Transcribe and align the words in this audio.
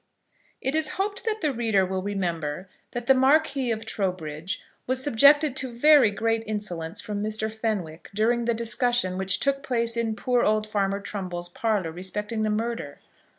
It 0.61 0.73
is 0.73 0.93
hoped 0.97 1.25
that 1.25 1.41
the 1.41 1.53
reader 1.53 1.85
will 1.85 2.01
remember 2.01 2.67
that 2.89 3.05
the 3.05 3.13
Marquis 3.13 3.69
of 3.69 3.85
Trowbridge 3.85 4.59
was 4.87 5.03
subjected 5.03 5.55
to 5.57 5.71
very 5.71 6.09
great 6.09 6.43
insolence 6.47 6.99
from 6.99 7.21
Mr. 7.23 7.53
Fenwick 7.53 8.09
during 8.15 8.45
the 8.45 8.55
discussion 8.55 9.15
which 9.15 9.39
took 9.39 9.61
place 9.61 9.95
in 9.95 10.15
poor 10.15 10.41
old 10.41 10.65
farmer 10.65 10.99
Trumbull's 11.01 11.49
parlour 11.49 11.91
respecting 11.91 12.41
the 12.41 12.49
murder. 12.49 12.97